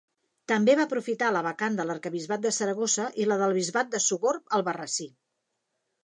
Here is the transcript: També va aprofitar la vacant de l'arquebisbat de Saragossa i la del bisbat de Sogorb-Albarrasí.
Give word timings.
També 0.51 0.73
va 0.77 0.85
aprofitar 0.89 1.27
la 1.33 1.41
vacant 1.47 1.75
de 1.79 1.83
l'arquebisbat 1.89 2.41
de 2.45 2.51
Saragossa 2.57 3.05
i 3.23 3.27
la 3.33 3.37
del 3.41 3.53
bisbat 3.57 3.91
de 3.97 4.01
Sogorb-Albarrasí. 4.07 5.07